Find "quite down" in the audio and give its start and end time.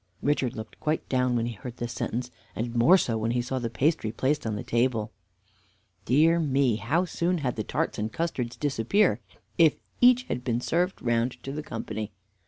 0.79-1.35